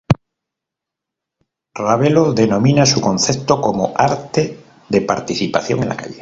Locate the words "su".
2.87-2.99